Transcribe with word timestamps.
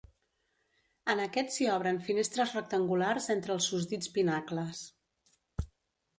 En 1.13 1.19
aquest 1.25 1.53
s'hi 1.55 1.67
obren 1.73 1.99
finestres 2.07 2.55
rectangulars 2.57 3.29
entre 3.35 3.55
els 3.59 3.69
susdits 3.75 4.13
pinacles. 4.19 4.83